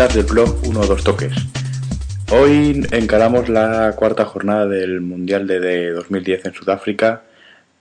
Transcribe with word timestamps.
podcast 0.00 0.16
del 0.16 0.24
blog 0.24 0.66
1 0.66 0.80
o 0.80 0.86
2 0.86 1.04
toques. 1.04 1.34
Hoy 2.32 2.86
encaramos 2.90 3.50
la 3.50 3.92
cuarta 3.96 4.24
jornada 4.24 4.66
del 4.66 5.02
Mundial 5.02 5.46
de 5.46 5.90
2010 5.90 6.46
en 6.46 6.54
Sudáfrica 6.54 7.24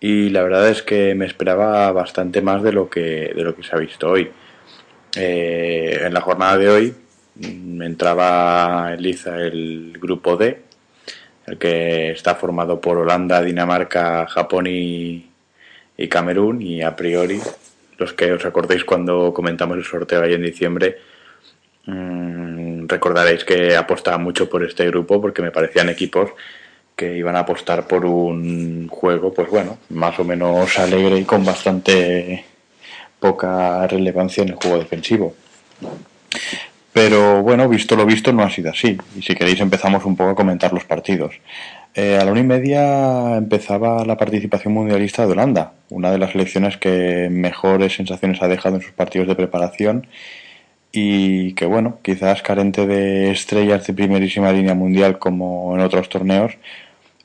y 0.01 0.29
la 0.29 0.43
verdad 0.43 0.67
es 0.67 0.81
que 0.83 1.15
me 1.15 1.25
esperaba 1.25 1.89
bastante 1.93 2.41
más 2.41 2.61
de 2.61 2.73
lo 2.73 2.89
que, 2.89 3.31
de 3.33 3.41
lo 3.41 3.55
que 3.55 3.63
se 3.63 3.73
ha 3.73 3.79
visto 3.79 4.09
hoy. 4.09 4.29
Eh, 5.15 6.01
en 6.03 6.13
la 6.13 6.19
jornada 6.19 6.57
de 6.57 6.69
hoy 6.69 6.93
mm, 7.35 7.83
entraba 7.83 8.93
en 8.93 9.01
liza 9.01 9.37
el 9.37 9.97
grupo 9.97 10.35
D, 10.35 10.61
el 11.45 11.57
que 11.57 12.11
está 12.11 12.35
formado 12.35 12.81
por 12.81 12.97
Holanda, 12.97 13.41
Dinamarca, 13.41 14.27
Japón 14.27 14.67
y, 14.67 15.25
y 15.95 16.07
Camerún 16.09 16.61
y 16.61 16.81
a 16.81 16.97
priori 16.97 17.39
los 17.97 18.11
que 18.11 18.33
os 18.33 18.43
acordéis 18.43 18.83
cuando 18.83 19.33
comentamos 19.33 19.77
el 19.77 19.85
sorteo 19.85 20.21
ahí 20.21 20.33
en 20.33 20.41
diciembre, 20.41 20.97
recordaréis 22.87 23.43
que 23.43 23.75
apostaba 23.75 24.17
mucho 24.17 24.49
por 24.49 24.63
este 24.63 24.87
grupo 24.87 25.21
porque 25.21 25.41
me 25.41 25.51
parecían 25.51 25.89
equipos 25.89 26.31
que 26.95 27.15
iban 27.15 27.35
a 27.37 27.39
apostar 27.39 27.87
por 27.87 28.05
un 28.05 28.89
juego, 28.89 29.33
pues 29.33 29.49
bueno, 29.49 29.77
más 29.89 30.19
o 30.19 30.25
menos 30.25 30.77
alegre 30.77 31.17
y 31.17 31.23
con 31.23 31.45
bastante 31.45 32.43
poca 33.19 33.87
relevancia 33.87 34.43
en 34.43 34.49
el 34.49 34.55
juego 34.55 34.79
defensivo. 34.79 35.33
Pero 36.91 37.41
bueno, 37.41 37.69
visto 37.69 37.95
lo 37.95 38.05
visto, 38.05 38.33
no 38.33 38.43
ha 38.43 38.49
sido 38.49 38.71
así. 38.71 38.97
Y 39.17 39.21
si 39.21 39.35
queréis 39.35 39.61
empezamos 39.61 40.03
un 40.05 40.17
poco 40.17 40.31
a 40.31 40.35
comentar 40.35 40.73
los 40.73 40.83
partidos. 40.83 41.35
Eh, 41.95 42.17
a 42.19 42.25
la 42.25 42.31
una 42.31 42.41
y 42.41 42.43
media 42.43 43.37
empezaba 43.37 44.03
la 44.05 44.17
participación 44.17 44.73
mundialista 44.73 45.25
de 45.25 45.31
Holanda, 45.31 45.73
una 45.89 46.11
de 46.11 46.17
las 46.17 46.31
selecciones 46.31 46.77
que 46.77 47.29
mejores 47.31 47.95
sensaciones 47.95 48.41
ha 48.41 48.47
dejado 48.47 48.75
en 48.75 48.81
sus 48.81 48.91
partidos 48.91 49.27
de 49.27 49.35
preparación 49.35 50.07
y 50.91 51.53
que 51.53 51.65
bueno, 51.65 51.99
quizás 52.01 52.41
carente 52.41 52.87
de 52.87 53.31
estrellas 53.31 53.85
de 53.87 53.93
primerísima 53.93 54.51
línea 54.51 54.73
mundial 54.73 55.19
como 55.19 55.75
en 55.75 55.81
otros 55.81 56.09
torneos, 56.09 56.57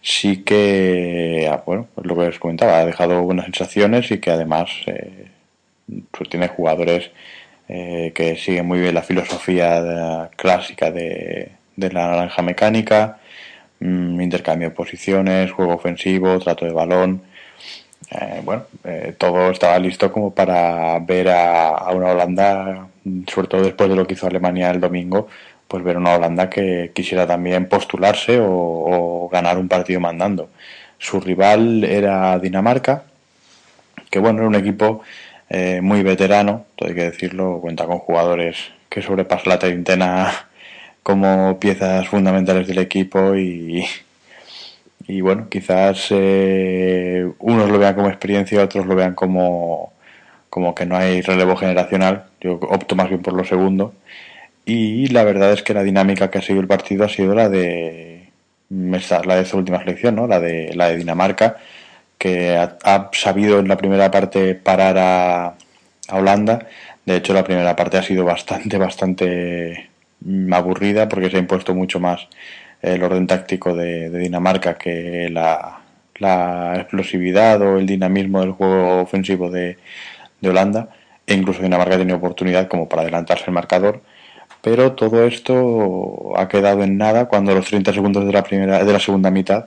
sí 0.02 0.44
que, 0.44 1.48
ah, 1.50 1.62
bueno, 1.66 1.88
pues 1.94 2.06
lo 2.06 2.14
que 2.16 2.28
os 2.28 2.38
comentaba, 2.38 2.78
ha 2.78 2.86
dejado 2.86 3.22
buenas 3.22 3.46
sensaciones 3.46 4.10
y 4.10 4.18
que 4.18 4.30
además 4.30 4.70
eh, 4.86 5.28
pues 6.10 6.28
tiene 6.30 6.48
jugadores 6.48 7.10
eh, 7.68 8.12
que 8.14 8.36
siguen 8.36 8.66
muy 8.66 8.80
bien 8.80 8.94
la 8.94 9.02
filosofía 9.02 10.30
clásica 10.36 10.90
de, 10.90 11.52
de 11.76 11.92
la 11.92 12.08
naranja 12.08 12.42
mecánica, 12.42 13.18
Mm, 13.80 14.20
intercambio 14.20 14.70
de 14.70 14.74
posiciones, 14.74 15.52
juego 15.52 15.74
ofensivo, 15.74 16.38
trato 16.38 16.64
de 16.64 16.72
balón. 16.72 17.22
Eh, 18.10 18.40
bueno, 18.44 18.64
eh, 18.84 19.14
todo 19.18 19.50
estaba 19.50 19.78
listo 19.78 20.12
como 20.12 20.34
para 20.34 20.98
ver 21.00 21.28
a, 21.30 21.90
una 21.92 22.12
Holanda, 22.12 22.88
sobre 23.26 23.48
todo 23.48 23.62
después 23.62 23.90
de 23.90 23.96
lo 23.96 24.06
que 24.06 24.14
hizo 24.14 24.26
Alemania 24.26 24.70
el 24.70 24.80
domingo, 24.80 25.28
pues 25.68 25.82
ver 25.82 25.96
una 25.96 26.14
Holanda 26.14 26.50
que 26.50 26.92
quisiera 26.94 27.26
también 27.26 27.68
postularse 27.68 28.38
o, 28.40 29.28
ganar 29.32 29.58
un 29.58 29.68
partido 29.68 30.00
mandando. 30.00 30.50
Su 30.98 31.20
rival 31.20 31.82
era 31.84 32.38
Dinamarca, 32.38 33.04
que 34.10 34.18
bueno, 34.18 34.40
era 34.40 34.48
un 34.48 34.54
equipo 34.54 35.02
eh, 35.48 35.80
muy 35.82 36.02
veterano, 36.02 36.66
todo 36.76 36.88
hay 36.88 36.94
que 36.94 37.10
decirlo, 37.10 37.58
cuenta 37.60 37.86
con 37.86 37.98
jugadores 37.98 38.56
que 38.88 39.02
sobrepasan 39.02 39.48
la 39.48 39.58
treintena 39.58 40.32
como 41.02 41.58
piezas 41.58 42.06
fundamentales 42.08 42.68
del 42.68 42.78
equipo 42.78 43.34
y, 43.34 43.84
y 45.06 45.20
bueno, 45.20 45.48
quizás 45.48 46.08
eh, 46.10 47.28
unos 47.40 47.70
lo 47.70 47.78
vean 47.78 47.94
como 47.94 48.08
experiencia, 48.08 48.62
otros 48.62 48.86
lo 48.86 48.94
vean 48.94 49.14
como, 49.14 49.93
como 50.54 50.72
que 50.72 50.86
no 50.86 50.96
hay 50.96 51.20
relevo 51.20 51.56
generacional. 51.56 52.26
Yo 52.40 52.52
opto 52.52 52.94
más 52.94 53.08
bien 53.08 53.22
por 53.22 53.32
lo 53.34 53.44
segundo. 53.44 53.92
Y 54.64 55.08
la 55.08 55.24
verdad 55.24 55.52
es 55.52 55.64
que 55.64 55.74
la 55.74 55.82
dinámica 55.82 56.30
que 56.30 56.38
ha 56.38 56.42
seguido 56.42 56.60
el 56.62 56.68
partido 56.68 57.04
ha 57.04 57.08
sido 57.08 57.34
la 57.34 57.48
de 57.48 58.30
la 58.70 59.34
de 59.36 59.42
esta 59.42 59.56
última 59.56 59.80
selección, 59.80 60.14
¿no? 60.14 60.28
la 60.28 60.38
de 60.38 60.72
la 60.76 60.90
de 60.90 60.98
Dinamarca, 60.98 61.56
que 62.18 62.56
ha, 62.56 63.10
sabido 63.12 63.58
en 63.58 63.66
la 63.66 63.76
primera 63.76 64.12
parte 64.12 64.54
parar 64.54 64.96
a, 64.96 65.46
a 65.46 66.16
Holanda. 66.16 66.68
De 67.04 67.16
hecho, 67.16 67.34
la 67.34 67.42
primera 67.42 67.74
parte 67.74 67.98
ha 67.98 68.02
sido 68.04 68.24
bastante, 68.24 68.78
bastante 68.78 69.90
aburrida 70.52 71.08
porque 71.08 71.30
se 71.30 71.36
ha 71.36 71.40
impuesto 71.40 71.74
mucho 71.74 71.98
más 71.98 72.28
el 72.80 73.02
orden 73.02 73.26
táctico 73.26 73.74
de, 73.74 74.08
Dinamarca 74.08 74.78
que 74.78 75.28
la, 75.30 75.80
explosividad 76.76 77.60
o 77.60 77.78
el 77.78 77.86
dinamismo 77.86 78.40
del 78.40 78.52
juego 78.52 79.00
ofensivo 79.02 79.50
de, 79.50 79.78
Holanda 80.50 80.88
e 81.26 81.34
incluso 81.34 81.62
Dinamarca 81.62 81.94
ha 81.94 81.98
tenido 81.98 82.18
oportunidad 82.18 82.68
como 82.68 82.88
para 82.88 83.02
adelantarse 83.02 83.44
el 83.46 83.52
marcador 83.52 84.02
pero 84.62 84.92
todo 84.92 85.24
esto 85.24 86.34
ha 86.36 86.48
quedado 86.48 86.82
en 86.82 86.96
nada 86.96 87.26
cuando 87.26 87.54
los 87.54 87.66
30 87.66 87.92
segundos 87.92 88.26
de 88.26 88.32
la 88.32 88.42
primera 88.42 88.84
de 88.84 88.92
la 88.92 89.00
segunda 89.00 89.30
mitad 89.30 89.66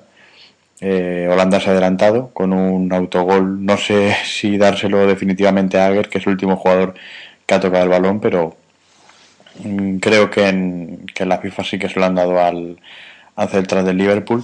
eh, 0.80 1.28
Holanda 1.32 1.60
se 1.60 1.70
ha 1.70 1.72
adelantado 1.72 2.30
con 2.34 2.54
un 2.54 2.94
autogol. 2.94 3.66
No 3.66 3.78
sé 3.78 4.16
si 4.26 4.58
dárselo 4.60 5.08
definitivamente 5.08 5.80
a 5.80 5.88
Ager 5.88 6.08
que 6.10 6.20
es 6.20 6.28
el 6.28 6.34
último 6.34 6.56
jugador 6.56 6.94
que 7.48 7.56
ha 7.56 7.60
tocado 7.60 7.84
el 7.84 7.90
balón 7.90 8.20
pero 8.20 8.56
Mm, 9.64 9.98
creo 9.98 10.30
que 10.30 10.48
en, 10.48 11.06
que 11.14 11.26
la 11.26 11.40
FIFA 11.40 11.64
sí 11.64 11.80
que 11.80 11.90
se 11.90 12.00
lo 12.00 12.06
han 12.06 12.16
dado 12.16 12.40
al, 12.40 12.78
al 13.36 13.50
central 13.50 13.86
del 13.86 13.98
Liverpool. 13.98 14.44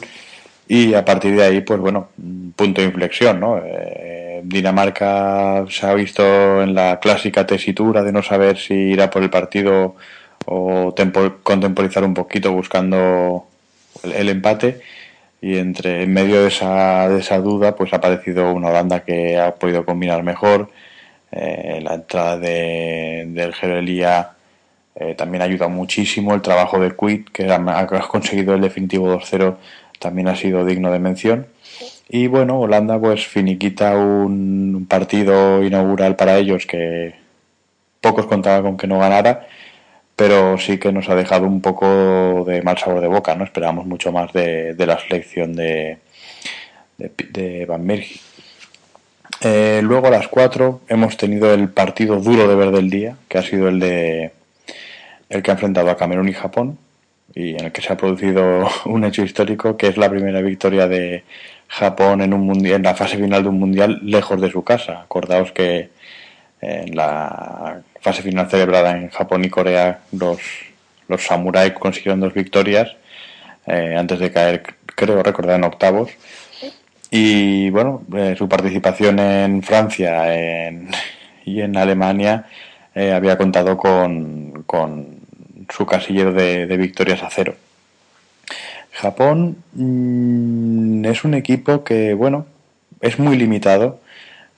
Y 0.68 0.94
a 0.94 1.06
partir 1.06 1.36
de 1.36 1.44
ahí 1.44 1.62
pues 1.62 1.80
bueno 1.80 2.10
punto 2.56 2.82
de 2.82 2.88
inflexión 2.88 3.40
no 3.40 3.58
eh, 3.58 4.23
Dinamarca 4.44 5.66
se 5.70 5.86
ha 5.86 5.94
visto 5.94 6.62
en 6.62 6.74
la 6.76 7.00
clásica 7.00 7.46
tesitura 7.46 8.04
de 8.04 8.12
no 8.12 8.22
saber 8.22 8.58
si 8.58 8.74
irá 8.74 9.09
por 9.09 9.24
el 9.24 9.30
partido 9.30 9.96
o 10.46 10.94
contemporizar 11.44 12.04
un 12.04 12.14
poquito 12.14 12.52
buscando 12.52 13.48
el, 14.04 14.30
empate. 14.30 14.81
Y 15.42 15.58
entre 15.58 16.04
en 16.04 16.14
medio 16.14 16.42
de 16.42 16.48
esa, 16.48 17.09
de 17.09 17.20
esa 17.20 17.40
duda 17.40 17.76
pues 17.76 17.94
ha 17.94 17.98
aparecido 17.98 18.52
una 18.54 18.70
Holanda 18.70 19.04
que 19.04 19.38
ha 19.38 19.56
podido 19.56 19.86
combinar 19.86 20.24
mejor. 20.24 20.70
Eh, 21.31 21.80
la 21.81 21.96
entrada 21.96 22.38
de, 22.38 23.25
del 23.28 23.54
Gerelía 23.54 24.34
eh, 24.96 25.16
también 25.16 25.42
ha 25.42 25.46
ayudado 25.46 25.70
muchísimo. 25.70 26.34
El 26.34 26.42
trabajo 26.42 26.80
de 26.80 26.96
Quid, 26.96 27.25
que 27.34 27.52
ha, 27.52 27.88
conseguido 28.08 28.54
el 28.54 28.62
definitivo 28.62 29.08
2-0, 29.08 29.58
también 30.00 30.28
ha 30.28 30.36
sido 30.36 30.66
digno 30.66 30.92
de 30.92 31.00
mención. 31.00 31.48
Y 32.09 32.28
bueno, 32.28 32.59
Holanda 32.59 33.00
pues 33.00 33.25
finiquita 33.25 33.96
un 33.96 34.86
partido 34.90 35.64
inaugural 35.64 36.16
para 36.16 36.38
ellos 36.38 36.66
que 36.66 37.16
pocos 38.02 38.25
contaban 38.25 38.64
con 38.64 38.78
que 38.78 38.88
no 38.88 39.00
ganara, 39.00 39.47
pero 40.16 40.58
sí 40.58 40.78
que 40.78 40.92
nos 40.92 41.09
ha 41.09 41.16
dejado 41.16 41.47
un 41.47 41.62
poco 41.62 42.44
de 42.46 42.62
mal 42.62 42.78
sabor 42.78 43.02
de 43.02 43.08
boca, 43.08 43.34
¿no? 43.36 43.46
Esperábamos 43.46 43.86
mucho 43.86 44.12
más 44.12 44.31
de, 44.34 44.75
la 44.78 45.00
selección 45.00 45.56
de, 45.56 45.97
de, 46.97 47.66
Van 47.66 47.86
Mergi. 47.86 48.19
Eh, 49.42 49.81
luego 49.84 50.08
a 50.08 50.12
las 50.12 50.28
4 50.28 50.81
hemos 50.90 51.18
tenido 51.18 51.53
el 51.53 51.69
partido 51.69 52.19
duro 52.19 52.47
de 52.47 52.56
ver 52.56 52.72
del 52.72 52.90
día, 52.90 53.18
que 53.28 53.38
ha 53.38 53.44
sido 53.44 53.69
el 53.69 53.80
de 53.80 54.31
el 55.30 55.42
que 55.42 55.52
ha 55.52 55.56
enfrentado 55.56 55.90
a 55.90 55.97
Camerún 55.97 56.30
y 56.30 56.34
Japón 56.34 56.78
y 57.34 57.56
en 57.56 57.66
el 57.66 57.72
que 57.72 57.81
se 57.81 57.92
ha 57.92 57.97
producido 57.97 58.68
un 58.86 59.03
hecho 59.06 59.24
histórico 59.24 59.78
que 59.78 59.88
es 59.88 59.97
la 59.97 60.09
primera 60.09 60.42
victoria 60.42 60.88
de 60.88 61.24
Japón 61.68 62.21
en 62.21 62.33
un 62.33 62.42
mundial, 62.42 62.75
en 62.75 62.83
la 62.83 62.95
fase 62.95 63.18
final 63.18 63.44
de 63.44 63.50
un 63.50 63.60
mundial 63.60 64.00
lejos 64.04 64.39
de 64.39 64.51
su 64.51 64.63
casa. 64.63 65.01
Acordaos 65.01 65.51
que 65.51 65.89
en 66.62 66.95
la 66.95 67.81
fase 68.00 68.21
final 68.21 68.50
celebrada 68.50 68.98
en 68.98 69.10
Japón 69.10 69.44
y 69.44 69.50
Corea 69.50 70.00
los, 70.12 70.39
los 71.07 71.24
samuráis 71.25 71.74
consiguieron 71.74 72.19
dos 72.19 72.33
victorias 72.33 72.95
eh, 73.65 73.95
antes 73.98 74.19
de 74.19 74.31
caer, 74.31 74.63
creo 74.86 75.24
recordar, 75.24 75.57
en 75.57 75.63
octavos. 75.63 76.12
Y 77.10 77.69
bueno, 77.69 78.04
eh, 78.16 78.36
su 78.38 78.50
participación 78.50 79.19
en 79.19 79.62
Francia 79.62 80.24
y 81.45 81.62
en 81.62 81.77
Alemania 81.77 82.45
eh, 82.95 83.12
había 83.12 83.38
contado 83.38 83.77
con, 83.77 84.63
con 84.66 85.19
su 85.69 85.86
casillero 85.86 86.33
de, 86.33 86.66
victorias 86.77 87.24
a 87.24 87.30
cero. 87.30 87.56
Japón 88.94 89.57
mm, 89.74 91.06
es 91.06 91.24
un 91.24 91.34
equipo 91.34 91.84
que, 91.84 92.13
bueno, 92.13 92.45
es 93.01 93.19
muy 93.19 93.38
limitado 93.38 94.00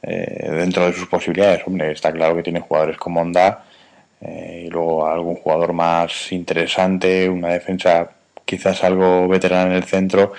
eh, 0.04 0.50
dentro 0.52 0.86
de 0.86 0.94
sus 0.94 1.08
posibilidades. 1.08 1.64
Hombre, 1.66 1.92
está 1.92 2.12
claro 2.12 2.36
que 2.36 2.44
tiene 2.44 2.60
jugadores 2.60 2.98
como 2.98 3.22
Honda 3.22 3.64
eh, 4.22 4.66
y 4.68 4.70
luego 4.70 5.08
algún 5.08 5.36
jugador 5.36 5.74
más 5.74 6.32
interesante, 6.32 7.30
una 7.30 7.50
defensa 7.50 8.12
quizás 8.46 8.84
algo 8.84 9.28
veterana 9.28 9.72
en 9.72 9.78
el 9.78 9.84
centro, 9.86 10.34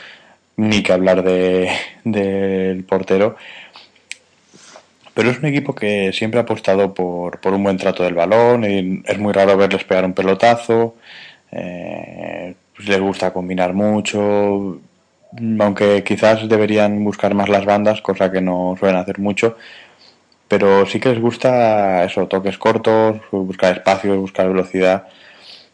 ni 0.57 0.83
que 0.83 0.93
hablar 0.93 1.23
de, 1.23 1.71
del 2.05 2.85
portero 2.85 3.37
pero 5.17 5.31
es 5.31 5.39
un 5.39 5.47
equipo 5.47 5.75
que 5.75 6.13
siempre 6.13 6.39
ha 6.39 6.43
apostado 6.43 6.93
por, 6.93 7.41
por 7.41 7.55
un 7.55 7.65
buen 7.65 7.79
trato 7.79 8.03
del 8.03 8.13
balón 8.13 8.65
y 8.71 9.03
es 9.07 9.19
muy 9.19 9.33
raro 9.33 9.57
verles 9.57 9.83
pegar 9.85 10.05
un 10.05 10.13
pelotazo, 10.13 10.97
eh, 11.51 12.55
pues 12.77 12.89
les 12.89 13.01
gusta 13.01 13.33
combinar 13.33 13.73
mucho, 13.75 14.81
aunque 15.61 16.05
quizás 16.05 16.49
deberían 16.49 17.03
buscar 17.05 17.35
más 17.35 17.49
las 17.49 17.65
bandas, 17.65 18.01
cosa 18.03 18.31
que 18.31 18.41
no 18.41 18.77
suelen 18.79 18.97
hacer 18.99 19.19
mucho, 19.19 19.57
pero 20.49 20.87
sí 20.87 21.01
que 21.01 21.11
les 21.11 21.21
gusta 21.21 22.05
eso, 22.05 22.27
toques 22.29 22.59
cortos, 22.59 23.21
buscar 23.31 23.77
espacios, 23.77 24.17
buscar 24.19 24.49
velocidad 24.49 25.09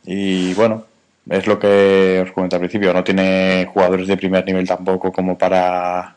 y 0.05 0.55
bueno, 0.55 0.87
es 1.29 1.47
lo 1.47 1.59
que 1.59 2.21
os 2.25 2.33
comenté 2.33 2.57
al 2.57 2.61
principio, 2.61 2.93
no 2.93 3.05
tiene 3.05 3.67
jugadores 3.73 4.07
de 4.09 4.17
primer 4.17 4.45
nivel 4.47 4.67
tampoco 4.67 5.13
como 5.13 5.39
para 5.39 6.17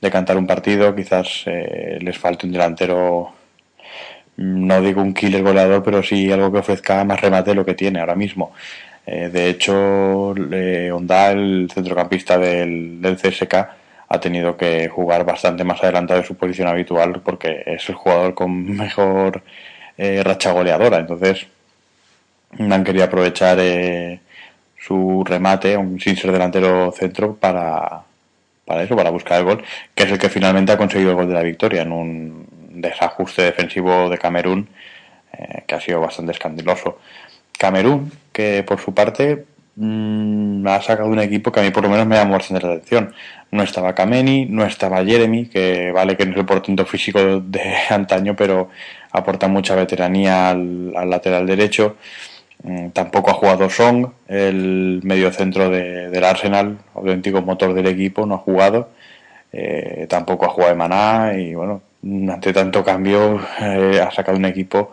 decantar 0.00 0.36
un 0.36 0.46
partido, 0.46 0.94
quizás 0.94 1.44
eh, 1.46 1.98
les 2.00 2.18
falte 2.18 2.46
un 2.46 2.52
delantero, 2.52 3.32
no 4.36 4.80
digo 4.82 5.02
un 5.02 5.14
killer 5.14 5.42
goleador, 5.42 5.82
pero 5.82 6.02
sí 6.02 6.30
algo 6.30 6.52
que 6.52 6.58
ofrezca 6.58 7.04
más 7.04 7.20
remate 7.20 7.50
de 7.50 7.56
lo 7.56 7.64
que 7.64 7.74
tiene 7.74 8.00
ahora 8.00 8.14
mismo. 8.14 8.52
Eh, 9.06 9.28
de 9.28 9.48
hecho, 9.50 10.34
eh, 10.52 10.90
Onda, 10.92 11.30
el 11.32 11.70
centrocampista 11.72 12.38
del, 12.38 13.00
del 13.02 13.16
CSK, 13.16 13.54
ha 14.08 14.20
tenido 14.20 14.56
que 14.56 14.88
jugar 14.88 15.24
bastante 15.24 15.64
más 15.64 15.82
adelantado 15.82 16.20
de 16.20 16.26
su 16.26 16.36
posición 16.36 16.68
habitual 16.68 17.20
porque 17.22 17.62
es 17.66 17.88
el 17.88 17.94
jugador 17.94 18.34
con 18.34 18.76
mejor 18.76 19.42
eh, 19.96 20.22
racha 20.22 20.52
goleadora. 20.52 20.98
Entonces, 20.98 21.46
han 22.58 22.84
querido 22.84 23.04
aprovechar 23.04 23.58
eh, 23.60 24.20
su 24.78 25.24
remate, 25.24 25.76
sin 25.98 26.16
ser 26.16 26.32
delantero 26.32 26.92
centro, 26.92 27.34
para, 27.36 28.02
para 28.64 28.82
eso, 28.82 28.96
para 28.96 29.10
buscar 29.10 29.38
el 29.40 29.44
gol, 29.44 29.64
que 29.94 30.04
es 30.04 30.12
el 30.12 30.18
que 30.18 30.28
finalmente 30.28 30.72
ha 30.72 30.78
conseguido 30.78 31.10
el 31.10 31.16
gol 31.16 31.28
de 31.28 31.34
la 31.34 31.42
victoria 31.42 31.82
en 31.82 31.92
un 31.92 32.46
desajuste 32.70 33.42
defensivo 33.42 34.08
de 34.08 34.18
Camerún 34.18 34.68
eh, 35.32 35.62
que 35.66 35.74
ha 35.74 35.80
sido 35.80 36.00
bastante 36.00 36.32
escandaloso. 36.32 36.98
Camerún, 37.64 38.12
que 38.30 38.62
por 38.62 38.78
su 38.78 38.92
parte 38.92 39.46
mmm, 39.76 40.66
ha 40.66 40.82
sacado 40.82 41.08
un 41.08 41.18
equipo 41.18 41.50
que 41.50 41.60
a 41.60 41.62
mí 41.62 41.70
por 41.70 41.82
lo 41.82 41.88
menos 41.88 42.06
me 42.06 42.16
llamó 42.16 42.34
bastante 42.34 42.66
la 42.66 42.74
atención. 42.74 43.14
No 43.50 43.62
estaba 43.62 43.94
Kameni, 43.94 44.44
no 44.46 44.66
estaba 44.66 45.02
Jeremy, 45.02 45.46
que 45.46 45.90
vale 45.92 46.14
que 46.16 46.26
no 46.26 46.32
es 46.32 46.38
el 46.38 46.44
portento 46.44 46.84
físico 46.84 47.40
de 47.40 47.62
antaño, 47.88 48.36
pero 48.36 48.68
aporta 49.12 49.48
mucha 49.48 49.74
veteranía 49.74 50.50
al, 50.50 50.92
al 50.94 51.08
lateral 51.08 51.46
derecho. 51.46 51.96
Mm, 52.64 52.90
tampoco 52.90 53.30
ha 53.30 53.34
jugado 53.34 53.70
Song, 53.70 54.08
el 54.28 55.00
mediocentro 55.02 55.70
de, 55.70 56.10
del 56.10 56.24
Arsenal, 56.24 56.78
auténtico 56.94 57.40
motor 57.42 57.72
del 57.72 57.86
equipo, 57.86 58.26
no 58.26 58.34
ha 58.34 58.38
jugado. 58.38 58.90
Eh, 59.52 60.06
tampoco 60.08 60.46
ha 60.46 60.48
jugado 60.50 60.72
Emaná 60.72 61.34
y 61.34 61.54
bueno, 61.54 61.80
ante 62.02 62.52
tanto 62.52 62.84
cambio 62.84 63.40
eh, 63.60 64.00
ha 64.06 64.10
sacado 64.10 64.36
un 64.36 64.44
equipo 64.44 64.92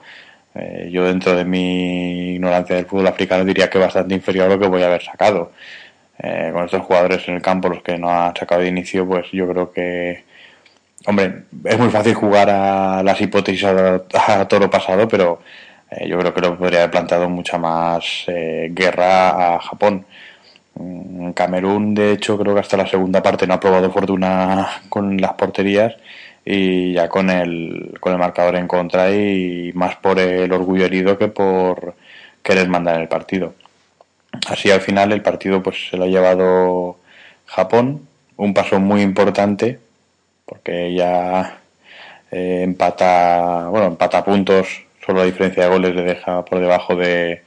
eh, 0.55 0.89
yo 0.91 1.05
dentro 1.05 1.35
de 1.35 1.45
mi 1.45 2.35
ignorancia 2.35 2.75
del 2.75 2.85
fútbol 2.85 3.07
africano 3.07 3.45
diría 3.45 3.69
que 3.69 3.79
bastante 3.79 4.15
inferior 4.15 4.45
a 4.45 4.49
lo 4.49 4.59
que 4.59 4.67
voy 4.67 4.83
a 4.83 4.87
haber 4.87 5.03
sacado. 5.03 5.51
Eh, 6.19 6.51
con 6.53 6.65
estos 6.65 6.83
jugadores 6.83 7.27
en 7.27 7.35
el 7.35 7.41
campo, 7.41 7.69
los 7.69 7.81
que 7.81 7.97
no 7.97 8.09
han 8.09 8.35
sacado 8.35 8.61
de 8.61 8.67
inicio, 8.67 9.07
pues 9.07 9.25
yo 9.31 9.47
creo 9.49 9.71
que, 9.71 10.23
hombre, 11.07 11.45
es 11.65 11.79
muy 11.79 11.89
fácil 11.89 12.13
jugar 12.13 12.49
a 12.49 13.01
las 13.03 13.19
hipótesis 13.21 13.63
a, 13.63 14.01
a 14.27 14.47
toro 14.47 14.69
pasado, 14.69 15.07
pero 15.07 15.41
eh, 15.91 16.07
yo 16.07 16.17
creo 16.19 16.33
que 16.33 16.41
lo 16.41 16.57
podría 16.57 16.79
haber 16.79 16.91
planteado 16.91 17.29
mucha 17.29 17.57
más 17.57 18.25
eh, 18.27 18.69
guerra 18.71 19.55
a 19.55 19.59
Japón. 19.59 20.05
En 20.79 21.33
Camerún, 21.33 21.93
de 21.93 22.13
hecho, 22.13 22.37
creo 22.37 22.53
que 22.53 22.61
hasta 22.61 22.77
la 22.77 22.87
segunda 22.87 23.21
parte 23.21 23.45
no 23.47 23.55
ha 23.55 23.59
probado 23.59 23.91
fortuna 23.91 24.69
con 24.89 25.19
las 25.19 25.33
porterías 25.33 25.95
y 26.53 26.93
ya 26.93 27.07
con 27.07 27.29
el, 27.29 27.97
con 28.01 28.11
el 28.11 28.19
marcador 28.19 28.57
en 28.57 28.67
contra 28.67 29.09
y 29.09 29.71
más 29.73 29.95
por 29.95 30.19
el 30.19 30.51
orgullo 30.51 30.85
herido 30.85 31.17
que 31.17 31.29
por 31.29 31.95
querer 32.43 32.67
mandar 32.67 32.99
el 32.99 33.07
partido. 33.07 33.53
Así 34.47 34.69
al 34.69 34.81
final 34.81 35.13
el 35.13 35.21
partido 35.21 35.63
pues 35.63 35.89
se 35.89 35.95
lo 35.95 36.03
ha 36.03 36.07
llevado 36.07 36.97
Japón, 37.45 38.05
un 38.35 38.53
paso 38.53 38.81
muy 38.81 39.01
importante 39.01 39.79
porque 40.45 40.93
ya 40.93 41.59
eh, 42.31 42.63
empata, 42.63 43.69
bueno, 43.69 43.87
empata 43.87 44.25
puntos, 44.25 44.83
solo 45.05 45.19
la 45.19 45.25
diferencia 45.25 45.63
de 45.63 45.69
goles 45.69 45.95
le 45.95 46.01
deja 46.03 46.43
por 46.43 46.59
debajo 46.59 46.97
de, 46.97 47.43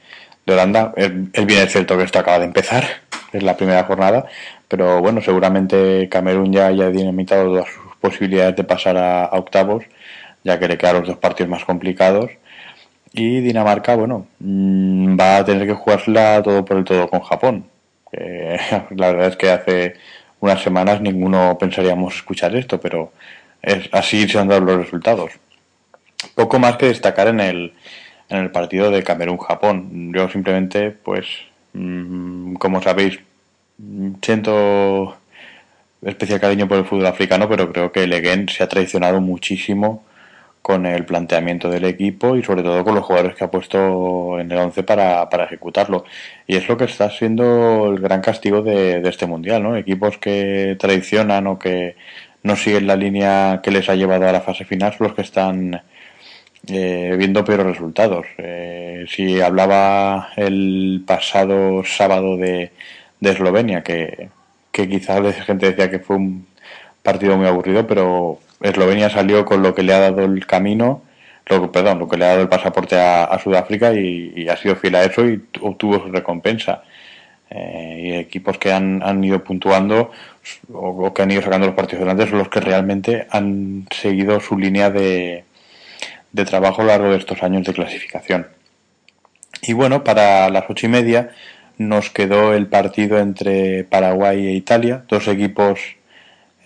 Holanda. 0.47 0.93
Es, 0.95 1.45
bien 1.45 1.67
cierto 1.69 1.95
que 1.97 2.05
esto 2.05 2.19
acaba 2.19 2.39
de 2.39 2.45
empezar, 2.45 2.85
es 3.33 3.43
la 3.43 3.55
primera 3.55 3.83
jornada, 3.83 4.25
pero 4.67 4.99
bueno, 5.01 5.21
seguramente 5.21 6.09
Camerún 6.09 6.51
ya 6.51 6.67
haya 6.67 6.89
dinamitado 6.89 7.45
todas 7.45 7.67
sus 7.67 7.84
posibilidades 8.05 8.55
de 8.55 8.63
pasar 8.63 8.97
a, 8.97 9.29
octavos, 9.33 9.83
ya 10.43 10.59
que 10.59 10.67
le 10.67 10.77
quedan 10.77 10.97
los 10.97 11.07
dos 11.07 11.17
partidos 11.17 11.49
más 11.49 11.65
complicados. 11.65 12.31
Y 13.13 13.39
Dinamarca, 13.41 13.95
bueno, 13.95 14.27
mmm, 14.39 15.17
va 15.19 15.37
a 15.37 15.45
tener 15.45 15.67
que 15.67 15.73
jugársela 15.73 16.43
todo 16.43 16.63
por 16.65 16.77
el 16.77 16.83
todo 16.83 17.09
con 17.09 17.21
Japón. 17.21 17.65
La 18.95 19.07
verdad 19.11 19.27
es 19.27 19.37
que 19.37 19.49
hace 19.49 19.95
unas 20.39 20.61
semanas 20.61 21.01
ninguno 21.01 21.57
pensaríamos 21.59 22.15
escuchar 22.15 22.55
esto, 22.55 22.79
pero 22.79 23.11
así 23.91 24.27
se 24.27 24.39
han 24.39 24.47
dado 24.47 24.61
los 24.61 24.77
resultados. 24.77 25.31
Poco 26.35 26.59
más 26.59 26.77
que 26.77 26.87
destacar 26.87 27.27
en 27.27 27.39
el, 27.39 27.73
en 28.29 28.37
el 28.37 28.51
partido 28.51 28.91
de 28.91 29.03
Camerún-Japón. 29.03 30.11
Yo 30.13 30.29
simplemente, 30.29 30.91
pues, 30.91 31.25
mmm, 31.73 32.55
como 32.55 32.81
sabéis, 32.81 33.19
siento 34.21 35.17
especial 36.01 36.39
cariño 36.39 36.67
por 36.67 36.77
el 36.77 36.85
fútbol 36.85 37.07
africano, 37.07 37.47
pero 37.49 37.71
creo 37.71 37.91
que 37.91 38.07
Leguen 38.07 38.49
se 38.49 38.63
ha 38.63 38.67
traicionado 38.69 39.21
muchísimo 39.21 40.03
con 40.61 40.87
el 40.87 41.05
planteamiento 41.05 41.69
del 41.69 41.85
equipo 41.85 42.35
y 42.35 42.43
sobre 42.43 42.63
todo 42.63 42.83
con 42.83 42.95
los 42.95 43.05
jugadores 43.05 43.35
que 43.35 43.43
ha 43.43 43.51
puesto 43.51 44.39
en 44.39 44.51
el 44.51 44.57
11 44.57 44.81
para, 44.83 45.29
para 45.29 45.45
ejecutarlo. 45.45 46.05
Y 46.47 46.55
es 46.55 46.67
lo 46.67 46.75
que 46.75 46.85
está 46.85 47.09
siendo 47.11 47.91
el 47.91 47.99
gran 47.99 48.21
castigo 48.21 48.63
de, 48.63 48.99
de, 48.99 49.09
este 49.09 49.27
mundial, 49.27 49.61
¿no? 49.61 49.75
Equipos 49.77 50.17
que 50.17 50.75
traicionan 50.79 51.45
o 51.45 51.59
que 51.59 51.95
no 52.41 52.55
siguen 52.55 52.87
la 52.87 52.95
línea 52.95 53.59
que 53.63 53.71
les 53.71 53.89
ha 53.89 53.95
llevado 53.95 54.27
a 54.27 54.31
la 54.31 54.41
fase 54.41 54.65
final 54.65 54.93
son 54.93 55.07
los 55.07 55.15
que 55.15 55.21
están 55.21 55.83
eh, 56.67 57.15
viendo 57.17 57.45
peores 57.45 57.67
resultados. 57.67 58.25
Eh, 58.37 59.05
si 59.07 59.41
hablaba 59.41 60.29
el 60.35 61.03
pasado 61.05 61.83
sábado 61.83 62.37
de, 62.37 62.71
de 63.19 63.29
Eslovenia, 63.29 63.83
que 63.83 64.29
que 64.75 64.89
quizás 64.89 65.21
la 65.21 65.31
gente 65.31 65.67
decía 65.67 65.89
que 65.89 65.99
fue 65.99 66.17
un 66.17 66.45
partido 67.01 67.37
muy 67.37 67.47
aburrido, 67.47 67.87
pero 67.87 68.39
Eslovenia 68.59 69.09
salió 69.09 69.45
con 69.45 69.61
lo 69.61 69.73
que 69.73 69.83
le 69.83 69.93
ha 69.93 69.99
dado 69.99 70.25
el 70.25 70.45
camino, 70.45 71.01
lo, 71.45 71.71
perdón, 71.71 71.99
lo 71.99 72.09
que 72.09 72.17
le 72.17 72.25
ha 72.25 72.29
dado 72.29 72.41
el 72.41 72.49
pasaporte 72.49 72.99
a, 72.99 73.39
Sudáfrica 73.41 73.93
y, 73.93 74.49
ha 74.49 74.57
sido 74.57 74.75
fiel 74.75 74.95
a 74.95 75.05
eso 75.05 75.25
y 75.25 75.41
obtuvo 75.61 75.99
su 75.99 76.11
recompensa. 76.11 76.83
Eh, 77.49 78.01
y 78.03 78.11
equipos 78.15 78.57
que 78.57 78.73
han, 78.73 79.01
han 79.01 79.23
ido 79.23 79.41
puntuando 79.43 80.11
o, 80.73 80.89
o, 80.89 81.13
que 81.13 81.21
han 81.21 81.31
ido 81.31 81.43
sacando 81.43 81.67
los 81.67 81.75
partidos 81.75 81.99
delante 81.99 82.27
son 82.27 82.39
los 82.39 82.49
que 82.49 82.59
realmente 82.59 83.27
han 83.29 83.87
seguido 83.91 84.39
su 84.41 84.57
línea 84.57 84.89
de, 84.89 85.45
de 86.33 86.45
trabajo 86.45 86.81
a 86.81 86.85
lo 86.85 86.89
largo 86.89 87.11
de 87.11 87.17
estos 87.17 87.43
años 87.43 87.65
de 87.65 87.73
clasificación. 87.73 88.47
Y 89.61 89.73
bueno, 89.73 90.03
para 90.03 90.49
las 90.49 90.65
ocho 90.67 90.87
y 90.87 90.89
media 90.89 91.29
nos 91.77 92.09
quedó 92.09 92.53
el 92.53 92.67
partido 92.67 93.19
entre 93.19 93.83
Paraguay 93.83 94.47
e 94.47 94.53
Italia, 94.53 95.03
dos 95.07 95.27
equipos 95.27 95.79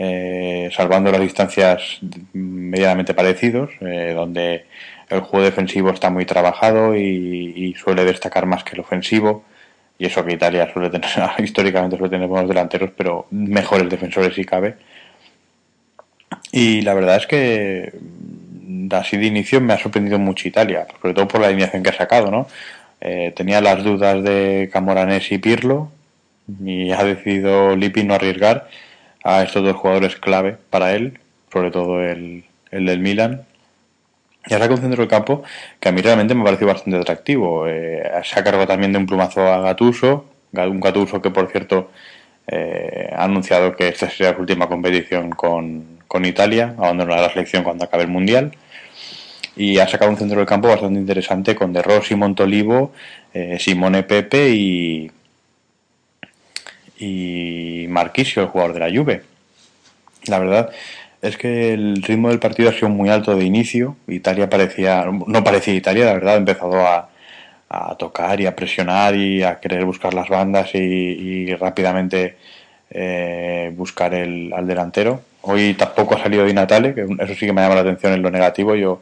eh, 0.01 0.69
salvando 0.73 1.11
las 1.11 1.19
distancias 1.19 1.99
medianamente 2.31 3.13
parecidos, 3.13 3.71
eh, 3.81 4.13
donde 4.15 4.65
el 5.09 5.19
juego 5.19 5.43
defensivo 5.43 5.89
está 5.89 6.09
muy 6.09 6.25
trabajado 6.25 6.95
y, 6.95 7.75
suele 7.77 8.05
destacar 8.05 8.45
más 8.45 8.63
que 8.63 8.75
el 8.75 8.79
ofensivo. 8.79 9.43
Y 9.97 10.05
eso 10.05 10.23
que 10.23 10.33
Italia 10.33 10.71
suele 10.71 10.89
tener, 10.89 11.09
históricamente 11.39 11.97
suele 11.97 12.11
tener 12.11 12.27
buenos 12.27 12.47
delanteros, 12.47 12.91
pero 12.95 13.27
mejores 13.31 13.89
defensores 13.89 14.33
si 14.35 14.45
cabe. 14.45 14.75
Y 16.51 16.81
la 16.81 16.93
verdad 16.93 17.17
es 17.17 17.27
que 17.27 17.93
así 18.91 19.17
de 19.17 19.25
inicio 19.25 19.59
me 19.61 19.73
ha 19.73 19.77
sorprendido 19.77 20.17
mucho 20.17 20.47
Italia, 20.47 20.87
sobre 21.01 21.13
todo 21.13 21.27
por 21.27 21.41
la 21.41 21.47
alineación 21.47 21.83
que 21.83 21.89
ha 21.89 21.93
sacado, 21.93 22.31
¿no? 22.31 22.47
Eh, 23.01 23.33
tenía 23.35 23.61
las 23.61 23.83
dudas 23.83 24.23
de 24.23 24.69
Camoranesi 24.71 25.35
y 25.35 25.37
Pirlo 25.37 25.91
y 26.63 26.91
ha 26.91 27.03
decidido 27.03 27.75
Lippi 27.75 28.03
no 28.03 28.15
arriesgar 28.15 28.67
a 29.23 29.43
estos 29.43 29.63
dos 29.63 29.75
jugadores 29.75 30.15
clave 30.15 30.57
para 30.69 30.93
él, 30.93 31.19
sobre 31.51 31.71
todo 31.71 32.01
el, 32.03 32.43
el 32.71 32.85
del 32.85 32.99
Milan. 32.99 33.43
Y 34.47 34.53
ahora 34.53 34.67
con 34.67 34.77
centro 34.77 35.01
del 35.01 35.09
campo 35.09 35.43
que 35.79 35.89
a 35.89 35.91
mí 35.91 36.01
realmente 36.01 36.33
me 36.33 36.43
pareció 36.43 36.67
bastante 36.67 36.97
atractivo. 36.97 37.67
Eh, 37.67 38.03
se 38.23 38.39
ha 38.39 38.43
cargado 38.43 38.67
también 38.67 38.91
de 38.91 38.99
un 38.99 39.05
plumazo 39.05 39.41
a 39.41 39.61
Gatuso, 39.61 40.25
un 40.53 40.79
Gatuso 40.79 41.21
que 41.21 41.29
por 41.29 41.49
cierto 41.51 41.91
eh, 42.47 43.09
ha 43.15 43.25
anunciado 43.25 43.75
que 43.75 43.87
esta 43.87 44.09
sería 44.09 44.33
su 44.33 44.41
última 44.41 44.67
competición 44.67 45.31
con, 45.31 45.99
con 46.07 46.25
Italia, 46.25 46.73
abandonará 46.77 47.21
la 47.21 47.29
selección 47.29 47.63
cuando 47.63 47.85
acabe 47.85 48.03
el 48.03 48.09
Mundial 48.09 48.51
y 49.55 49.79
ha 49.79 49.87
sacado 49.87 50.11
un 50.11 50.17
centro 50.17 50.37
del 50.37 50.47
campo 50.47 50.67
bastante 50.67 50.99
interesante 50.99 51.55
con 51.55 51.73
De 51.73 51.81
Rossi, 51.81 52.15
Montolivo, 52.15 52.93
eh, 53.33 53.57
Simone 53.59 54.03
Pepe 54.03 54.49
y, 54.49 55.11
y 56.99 57.85
Marquisio, 57.89 58.43
el 58.43 58.49
jugador 58.49 58.73
de 58.73 58.79
la 58.79 58.89
Juve. 58.89 59.23
La 60.27 60.39
verdad 60.39 60.69
es 61.21 61.37
que 61.37 61.73
el 61.73 62.01
ritmo 62.01 62.29
del 62.29 62.39
partido 62.39 62.69
ha 62.69 62.73
sido 62.73 62.89
muy 62.89 63.09
alto 63.09 63.35
de 63.35 63.43
inicio. 63.43 63.97
Italia 64.07 64.49
parecía, 64.49 65.05
no 65.05 65.43
parecía 65.43 65.73
Italia, 65.73 66.05
la 66.05 66.13
verdad, 66.13 66.35
ha 66.35 66.37
empezado 66.37 66.87
a, 66.87 67.09
tocar 67.99 68.41
y 68.41 68.47
a 68.47 68.55
presionar 68.55 69.15
y 69.15 69.43
a 69.43 69.59
querer 69.59 69.85
buscar 69.85 70.15
las 70.15 70.27
bandas 70.27 70.73
y, 70.73 70.79
y 70.79 71.53
rápidamente 71.53 72.35
eh, 72.91 73.71
buscar 73.75 74.13
el, 74.15 74.51
al 74.53 74.65
delantero. 74.65 75.21
Hoy 75.41 75.75
tampoco 75.75 76.15
ha 76.15 76.23
salido 76.23 76.43
Di 76.45 76.53
Natale, 76.53 76.95
que 76.95 77.01
eso 77.01 77.33
sí 77.35 77.45
que 77.45 77.53
me 77.53 77.61
llama 77.61 77.75
la 77.75 77.81
atención 77.81 78.13
en 78.13 78.21
lo 78.21 78.31
negativo. 78.31 78.75
Yo 78.75 79.01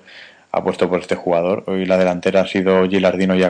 apuesto 0.52 0.90
por 0.90 1.00
este 1.00 1.16
jugador. 1.16 1.64
Hoy 1.68 1.86
la 1.86 1.98
delantera 1.98 2.42
ha 2.42 2.48
sido 2.48 2.88
Gilardino 2.88 3.36
y 3.36 3.44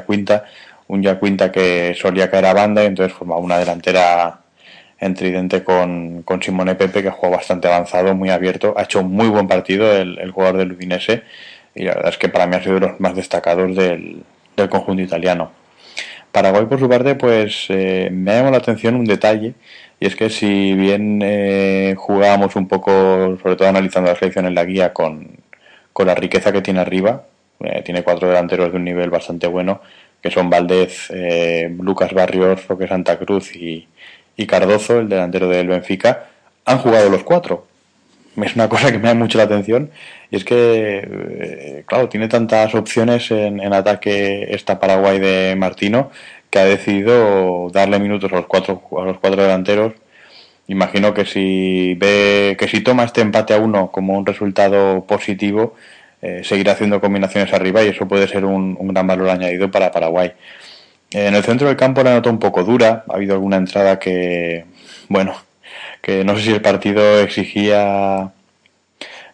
un 0.87 1.03
Yacuinta 1.03 1.51
que 1.51 1.95
solía 1.99 2.31
caer 2.31 2.45
a 2.45 2.53
banda 2.53 2.83
y 2.83 2.87
entonces 2.87 3.15
formaba 3.15 3.41
una 3.41 3.57
delantera 3.57 4.39
en 4.99 5.13
tridente 5.13 5.63
con, 5.63 6.23
con 6.23 6.41
Simone 6.41 6.75
Pepe, 6.75 7.03
que 7.03 7.11
juega 7.11 7.37
bastante 7.37 7.67
avanzado, 7.67 8.15
muy 8.15 8.29
abierto. 8.29 8.73
Ha 8.77 8.83
hecho 8.83 9.01
un 9.01 9.11
muy 9.11 9.27
buen 9.27 9.47
partido 9.47 9.95
el, 9.95 10.31
jugador 10.31 10.57
del 10.57 10.71
Udinese 10.71 11.23
y 11.75 11.83
la 11.83 11.93
verdad 11.93 12.09
es 12.09 12.17
que 12.17 12.29
para 12.29 12.47
mí 12.47 12.55
ha 12.55 12.63
sido 12.63 12.75
de 12.75 12.79
los 12.81 12.99
más 12.99 13.15
destacados 13.15 13.75
del, 13.75 14.23
del 14.55 14.69
conjunto 14.69 15.03
italiano. 15.03 15.51
Paraguay, 16.31 16.65
por 16.65 16.79
su 16.79 16.89
parte, 16.89 17.15
pues 17.15 17.65
eh, 17.69 18.09
me 18.11 18.31
ha 18.31 18.35
llamado 18.35 18.51
la 18.53 18.57
atención 18.57 18.95
un 18.95 19.05
detalle 19.05 19.53
y 19.99 20.05
es 20.05 20.15
que 20.15 20.29
si 20.29 20.73
bien 20.73 21.19
eh, 21.23 21.95
jugábamos 21.97 22.55
un 22.55 22.67
poco, 22.67 23.37
sobre 23.41 23.55
todo 23.55 23.67
analizando 23.67 24.11
la 24.11 24.17
selección 24.17 24.45
en 24.45 24.55
la 24.55 24.65
guía, 24.65 24.93
con, 24.93 25.37
con 25.97 26.05
la 26.05 26.13
riqueza 26.13 26.51
que 26.51 26.61
tiene 26.61 26.79
arriba, 26.79 27.23
eh, 27.59 27.81
tiene 27.83 28.03
cuatro 28.03 28.27
delanteros 28.27 28.69
de 28.69 28.77
un 28.77 28.83
nivel 28.83 29.09
bastante 29.09 29.47
bueno, 29.47 29.81
que 30.21 30.29
son 30.29 30.47
Valdez, 30.47 31.09
eh, 31.09 31.75
Lucas 31.81 32.13
Barrios, 32.13 32.67
Roque 32.67 32.87
Santa 32.87 33.17
Cruz 33.17 33.55
y, 33.55 33.87
Cardozo, 34.45 34.99
el 34.99 35.09
delantero 35.09 35.49
del 35.49 35.69
Benfica, 35.69 36.27
han 36.65 36.77
jugado 36.77 37.09
los 37.09 37.23
cuatro. 37.23 37.65
Es 38.39 38.53
una 38.53 38.69
cosa 38.69 38.91
que 38.91 38.99
me 38.99 39.07
da 39.07 39.15
mucho 39.15 39.39
la 39.39 39.45
atención 39.45 39.89
y 40.29 40.35
es 40.35 40.45
que, 40.45 41.01
eh, 41.03 41.83
claro, 41.87 42.09
tiene 42.09 42.27
tantas 42.27 42.75
opciones 42.75 43.31
en, 43.31 43.73
ataque 43.73 44.49
esta 44.53 44.79
Paraguay 44.79 45.17
de 45.17 45.55
Martino 45.57 46.11
que 46.51 46.59
ha 46.59 46.65
decidido 46.65 47.71
darle 47.71 47.97
minutos 47.97 48.31
a 48.31 48.35
los 48.35 48.45
cuatro, 48.45 48.83
a 48.99 49.03
los 49.03 49.17
cuatro 49.17 49.41
delanteros. 49.41 49.93
Imagino 50.67 51.13
que 51.13 51.25
si 51.25 51.95
ve 51.95 52.57
que 52.59 52.67
si 52.67 52.81
toma 52.81 53.05
este 53.05 53.21
empate 53.21 53.53
a 53.53 53.59
uno 53.59 53.89
como 53.91 54.17
un 54.17 54.25
resultado 54.25 55.05
positivo, 55.05 55.75
eh, 56.21 56.41
seguir 56.43 56.69
haciendo 56.69 56.99
combinaciones 56.99 57.53
arriba 57.53 57.83
y 57.83 57.89
eso 57.89 58.07
puede 58.07 58.27
ser 58.27 58.43
un, 58.45 58.75
gran 58.93 59.07
valor 59.07 59.29
añadido 59.29 59.71
para 59.71 59.91
Paraguay. 59.91 60.33
en 61.11 61.35
el 61.35 61.43
centro 61.43 61.67
del 61.67 61.77
campo 61.77 62.03
la 62.03 62.13
nota 62.15 62.29
un 62.29 62.39
poco 62.39 62.63
dura, 62.63 63.05
ha 63.07 63.15
habido 63.15 63.35
alguna 63.35 63.57
entrada 63.57 63.99
que, 63.99 64.65
bueno, 65.09 65.35
que 66.01 66.23
no 66.25 66.35
sé 66.35 66.43
si 66.43 66.51
el 66.51 66.61
partido 66.61 67.19
exigía 67.21 68.31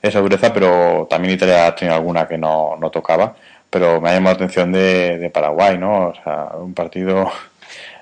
esa 0.01 0.19
dureza, 0.19 0.53
pero 0.53 1.07
también 1.09 1.35
Italia 1.35 1.67
ha 1.67 1.75
tenido 1.75 1.95
alguna 1.95 2.27
que 2.27 2.37
no, 2.37 2.77
tocaba, 2.91 3.35
pero 3.69 4.01
me 4.01 4.09
ha 4.09 4.13
llamado 4.13 4.37
la 4.37 4.45
atención 4.45 4.71
de, 4.71 5.31
Paraguay, 5.33 5.77
¿no? 5.77 6.09
O 6.09 6.13
sea, 6.15 6.49
un 6.57 6.73
partido 6.73 7.31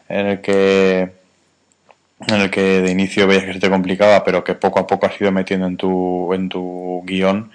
en 0.10 0.28
el 0.28 0.42
que 0.42 1.21
en 2.28 2.42
el 2.42 2.50
que 2.51 2.82
de 2.82 2.92
inicio 2.92 3.28
veías 3.28 3.46
que 3.46 3.54
se 3.54 3.60
te 3.60 3.70
complicaba, 3.70 4.24
pero 4.24 4.44
que 4.44 4.56
poco 4.56 4.80
a 4.80 4.88
poco 4.88 5.06
has 5.06 5.20
ido 5.20 5.32
metiendo 5.32 5.68
en 5.68 5.78
tu, 5.78 6.34
en 6.34 6.50
tu 6.50 7.04
guion 7.06 7.51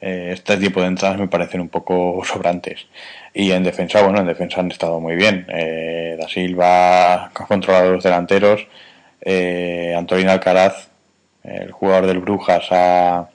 eh, 0.00 0.30
este 0.32 0.56
tipo 0.58 0.80
de 0.80 0.86
entradas 0.86 1.18
me 1.18 1.28
parecen 1.28 1.60
un 1.60 1.68
poco 1.68 2.22
sobrantes. 2.24 2.86
Y 3.34 3.52
en 3.52 3.64
defensa, 3.64 4.02
bueno, 4.02 4.20
en 4.20 4.26
defensa 4.26 4.60
han 4.60 4.70
estado 4.70 5.00
muy 5.00 5.16
bien. 5.16 5.46
Eh, 5.48 6.16
da 6.18 6.28
Silva 6.28 7.26
ha 7.26 7.30
controlado 7.30 7.92
los 7.92 8.04
delanteros. 8.04 8.66
Eh, 9.20 9.94
Antonio 9.96 10.30
Alcaraz, 10.30 10.88
el 11.44 11.72
jugador 11.72 12.06
del 12.06 12.20
Brujas, 12.20 12.66
ha, 12.70 13.28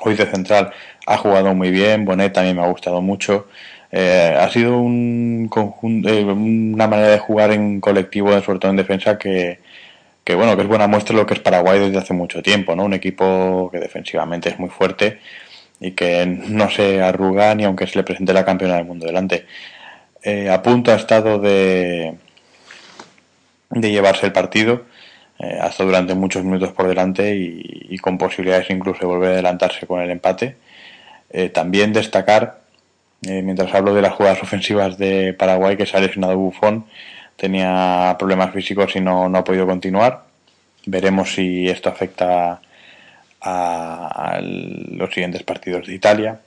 hoy 0.00 0.14
de 0.14 0.26
central, 0.26 0.72
ha 1.06 1.16
jugado 1.18 1.54
muy 1.54 1.70
bien. 1.70 2.04
Bonet 2.04 2.32
también 2.32 2.56
me 2.56 2.62
ha 2.62 2.68
gustado 2.68 3.00
mucho. 3.02 3.48
Eh, 3.92 4.36
ha 4.38 4.48
sido 4.50 4.78
un 4.78 5.48
conjunto, 5.48 6.08
una 6.08 6.86
manera 6.86 7.08
de 7.08 7.18
jugar 7.18 7.52
en 7.52 7.80
colectivo, 7.80 8.40
sobre 8.42 8.58
todo 8.58 8.70
en 8.70 8.76
defensa, 8.76 9.18
que, 9.18 9.58
bueno, 10.34 10.56
que 10.56 10.62
es 10.62 10.68
buena 10.68 10.86
muestra 10.86 11.14
de 11.14 11.22
lo 11.22 11.26
que 11.26 11.34
es 11.34 11.40
Paraguay 11.40 11.80
desde 11.80 11.98
hace 11.98 12.14
mucho 12.14 12.42
tiempo, 12.42 12.76
¿no? 12.76 12.84
Un 12.84 12.94
equipo 12.94 13.68
que 13.72 13.80
defensivamente 13.80 14.48
es 14.50 14.58
muy 14.58 14.70
fuerte 14.70 15.18
y 15.80 15.92
que 15.92 16.26
no 16.26 16.70
se 16.70 17.02
arruga 17.02 17.54
ni 17.54 17.64
aunque 17.64 17.86
se 17.86 17.98
le 17.98 18.04
presente 18.04 18.32
la 18.32 18.44
campeona 18.44 18.76
del 18.76 18.84
mundo 18.84 19.06
delante. 19.06 19.46
Eh, 20.22 20.50
a 20.50 20.62
punto 20.62 20.92
ha 20.92 20.96
estado 20.96 21.38
de, 21.40 22.14
de 23.70 23.90
llevarse 23.90 24.26
el 24.26 24.32
partido, 24.32 24.84
eh, 25.42 25.58
durante 25.78 26.14
muchos 26.14 26.44
minutos 26.44 26.72
por 26.72 26.86
delante 26.86 27.34
y, 27.34 27.96
con 27.98 28.18
posibilidades 28.18 28.68
incluso 28.70 29.00
de 29.00 29.06
volver 29.06 29.30
a 29.30 29.32
adelantarse 29.32 29.86
con 29.86 30.00
el 30.00 30.10
empate. 30.10 30.56
Eh, 31.30 31.48
también 31.48 31.92
destacar, 31.92 32.59
mientras 33.22 33.74
hablo 33.74 33.94
de 33.94 34.02
las 34.02 34.14
jugadas 34.14 34.42
ofensivas 34.42 34.96
de 34.98 35.34
Paraguay, 35.34 35.76
que 35.76 35.86
se 35.86 35.96
ha 35.96 36.00
lesionado 36.00 36.36
Bufón, 36.36 36.86
tenía 37.36 38.16
problemas 38.18 38.52
físicos 38.52 38.96
y 38.96 39.00
no, 39.00 39.28
no 39.28 39.38
ha 39.38 39.44
podido 39.44 39.66
continuar. 39.66 40.24
Veremos 40.86 41.34
si 41.34 41.68
esto 41.68 41.88
afecta 41.88 42.60
a 43.40 44.38
los 44.42 45.12
siguientes 45.12 45.42
partidos 45.42 45.86
de 45.86 45.94
Italia. 45.94 46.40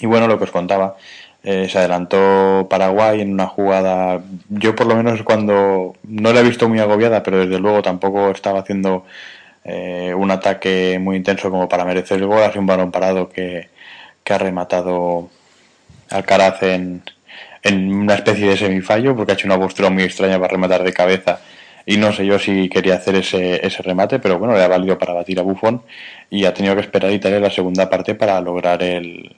Y 0.00 0.06
bueno, 0.06 0.26
lo 0.26 0.38
que 0.38 0.44
os 0.44 0.50
contaba, 0.50 0.96
eh, 1.42 1.68
se 1.68 1.78
adelantó 1.78 2.66
Paraguay 2.70 3.20
en 3.20 3.32
una 3.32 3.46
jugada, 3.46 4.22
yo 4.48 4.74
por 4.74 4.86
lo 4.86 4.96
menos 4.96 5.22
cuando 5.22 5.94
no 6.04 6.32
la 6.32 6.40
he 6.40 6.42
visto 6.42 6.68
muy 6.70 6.78
agobiada, 6.80 7.22
pero 7.22 7.38
desde 7.38 7.58
luego 7.58 7.82
tampoco 7.82 8.30
estaba 8.30 8.60
haciendo 8.60 9.04
eh, 9.64 10.14
un 10.16 10.30
ataque 10.30 10.98
muy 10.98 11.16
intenso 11.16 11.50
como 11.50 11.68
para 11.68 11.84
merecer 11.84 12.18
el 12.18 12.26
gol, 12.26 12.42
sido 12.48 12.60
un 12.60 12.66
balón 12.66 12.90
parado 12.90 13.28
que, 13.28 13.68
que 14.24 14.32
ha 14.32 14.38
rematado 14.38 15.28
Alcaraz 16.10 16.62
en, 16.62 17.02
en 17.62 17.92
una 17.92 18.14
especie 18.14 18.48
de 18.48 18.56
semifallo, 18.56 19.16
porque 19.16 19.32
ha 19.32 19.34
hecho 19.34 19.46
una 19.46 19.58
postura 19.58 19.90
muy 19.90 20.02
extraña 20.02 20.38
para 20.38 20.52
rematar 20.52 20.82
de 20.82 20.92
cabeza 20.92 21.40
y 21.86 21.96
no 21.96 22.12
sé 22.12 22.24
yo 22.24 22.38
si 22.38 22.68
quería 22.68 22.94
hacer 22.94 23.14
ese, 23.16 23.64
ese 23.66 23.82
remate, 23.82 24.18
pero 24.18 24.38
bueno, 24.38 24.54
le 24.54 24.62
ha 24.62 24.68
valido 24.68 24.98
para 24.98 25.12
batir 25.12 25.38
a 25.38 25.42
Buffon 25.42 25.82
y 26.30 26.44
ha 26.46 26.54
tenido 26.54 26.74
que 26.74 26.80
esperar 26.80 27.12
Italia 27.12 27.40
la 27.40 27.50
segunda 27.50 27.90
parte 27.90 28.14
para 28.14 28.40
lograr 28.40 28.82
el, 28.82 29.36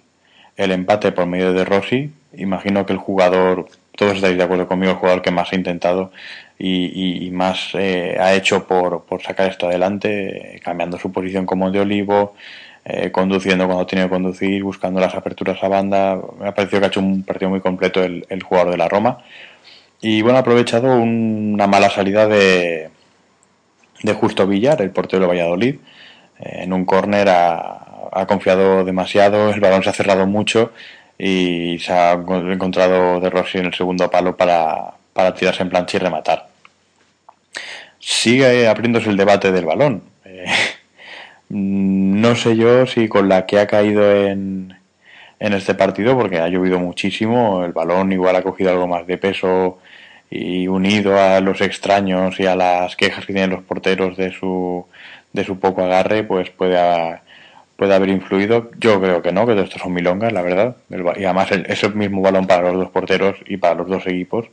el 0.57 0.71
empate 0.71 1.13
por 1.13 1.27
medio 1.27 1.53
de 1.53 1.65
Rossi. 1.65 2.13
Imagino 2.37 2.87
que 2.87 2.93
el 2.93 2.99
jugador, 2.99 3.67
todos 3.97 4.17
estáis 4.17 4.37
de 4.37 4.45
acuerdo 4.45 4.69
conmigo, 4.69 4.93
el 4.93 4.99
jugador 4.99 5.23
que 5.23 5.31
más 5.33 5.53
ha 5.53 5.57
intentado 5.57 6.13
y, 6.59 7.27
y, 7.27 7.31
más 7.33 7.71
eh, 7.75 8.17
ha 8.21 8.35
hecho 8.35 8.67
por, 8.67 9.05
por 9.05 9.23
sacar 9.23 9.51
esto 9.51 9.67
adelante, 9.67 10.61
cambiando 10.65 10.99
su 10.99 11.13
posición 11.13 11.47
como 11.47 11.71
de 11.71 11.81
olivo, 11.81 12.35
eh, 12.89 13.11
conduciendo 13.11 13.67
cuando 13.67 13.85
tiene 13.85 14.05
que 14.05 14.11
conducir, 14.11 14.63
buscando 14.63 15.01
las 15.01 15.17
aperturas 15.17 15.61
a 15.61 15.67
banda. 15.67 16.21
Me 16.39 16.47
ha 16.47 16.55
parecido 16.55 16.79
que 16.79 16.87
ha 16.87 16.89
hecho 16.89 17.01
un 17.01 17.25
partido 17.25 17.51
muy 17.51 17.61
completo 17.61 18.01
el, 18.05 18.43
jugador 18.45 18.71
de 18.71 18.77
la 18.77 18.89
Roma. 18.89 19.19
Y 20.01 20.23
bueno, 20.23 20.39
ha 20.39 20.43
aprovechado 20.43 20.95
una 20.95 21.67
mala 21.67 21.91
salida 21.91 22.29
de, 22.29 22.91
de 24.05 24.13
Justo 24.13 24.47
Villar, 24.47 24.81
el 24.83 24.93
portero 24.93 25.23
de 25.23 25.27
Valladolid. 25.27 25.77
Eh, 26.39 26.63
en 26.63 26.73
un 26.73 26.85
córner 26.85 27.29
ha, 27.29 28.27
confiado 28.29 28.85
demasiado, 28.85 29.51
el 29.51 29.61
balón 29.61 29.83
se 29.83 29.91
ha 29.91 29.93
cerrado 29.93 30.27
mucho 30.27 30.73
y 31.19 31.79
se 31.81 31.93
ha 31.93 32.13
encontrado 32.13 33.19
de 33.21 33.31
Rossi 33.31 33.59
en 33.59 33.67
el 33.67 33.75
segundo 33.75 34.09
palo 34.11 34.37
para, 34.37 34.95
para 35.13 35.35
tirarse 35.35 35.63
en 35.65 35.71
plancha 35.71 35.97
y 35.97 36.01
rematar. 36.01 36.47
Sigue 37.99 38.69
abriéndose 38.69 39.11
el 39.11 39.17
debate 39.17 39.51
del 39.51 39.65
balón. 39.67 40.03
Eh, 41.51 41.55
no 41.55 42.37
sé 42.37 42.57
yo 42.57 42.87
si 42.87 43.09
con 43.09 43.29
la 43.29 43.47
que 43.47 43.59
ha 43.59 43.67
caído 43.67 44.11
en, 44.13 44.77
en 45.39 45.53
este 45.53 45.75
partido, 45.75 46.17
porque 46.17 46.39
ha 46.39 46.49
llovido 46.49 46.79
muchísimo, 46.79 47.65
el 47.65 47.73
balón 47.73 48.13
igual 48.13 48.37
ha 48.37 48.43
cogido 48.43 48.71
algo 48.71 48.87
más 48.87 49.07
de 49.07 49.19
peso 49.19 49.79
y 50.31 50.67
unido 50.69 51.21
a 51.21 51.41
los 51.41 51.61
extraños 51.61 52.41
y 52.41 52.47
a 52.47 52.57
las 52.57 52.97
quejas 52.97 53.27
que 53.27 53.33
tienen 53.33 53.51
los 53.51 53.63
porteros 53.63 54.17
de 54.17 54.33
su, 54.33 54.87
de 55.33 55.45
su 55.45 55.59
poco 55.61 55.83
agarre, 55.85 56.25
pues 56.25 56.51
puede, 56.51 57.19
puede 57.77 57.95
haber 57.95 58.09
influido. 58.09 58.71
Yo 58.79 59.01
creo 59.01 59.23
que 59.23 59.33
no, 59.33 59.47
que 59.47 59.61
estos 59.61 59.81
son 59.81 59.93
milongas, 59.93 60.33
la 60.33 60.43
verdad. 60.43 60.77
Y 60.91 61.25
además 61.25 61.51
ese 61.53 61.89
mismo 61.91 62.23
balón 62.23 62.47
para 62.47 62.63
los 62.63 62.75
dos 62.75 62.91
porteros 62.91 63.37
y 63.47 63.57
para 63.59 63.75
los 63.75 63.89
dos 63.89 64.07
equipos, 64.07 64.47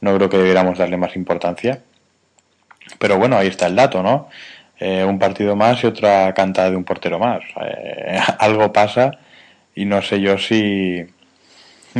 no 0.00 0.14
creo 0.16 0.28
que 0.28 0.38
debiéramos 0.38 0.78
darle 0.78 0.96
más 0.96 1.16
importancia. 1.16 1.80
Pero 2.98 3.18
bueno, 3.18 3.36
ahí 3.36 3.48
está 3.48 3.66
el 3.66 3.76
dato, 3.76 4.02
¿no? 4.02 4.28
Eh, 4.80 5.04
un 5.04 5.18
partido 5.18 5.54
más 5.54 5.82
y 5.84 5.86
otra 5.86 6.32
cantada 6.34 6.70
de 6.70 6.76
un 6.76 6.84
portero 6.84 7.18
más. 7.18 7.42
Eh, 7.60 8.18
algo 8.38 8.72
pasa 8.72 9.18
y 9.74 9.84
no 9.84 10.02
sé 10.02 10.20
yo 10.20 10.38
si, 10.38 11.04